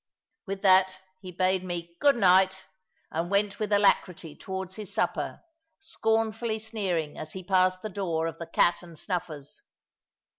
With 0.47 0.63
that 0.63 0.99
he 1.19 1.31
bade 1.31 1.63
me 1.63 1.95
"good 1.99 2.15
night," 2.15 2.65
and 3.11 3.29
went 3.29 3.59
with 3.59 3.71
alacrity 3.71 4.35
towards 4.35 4.75
his 4.75 4.91
supper, 4.91 5.41
scornfully 5.77 6.57
sneering 6.57 7.19
as 7.19 7.33
he 7.33 7.43
passed 7.43 7.83
the 7.83 7.89
door 7.89 8.25
of 8.25 8.39
the 8.39 8.47
"Cat 8.47 8.81
and 8.81 8.97
Snuffers." 8.97 9.61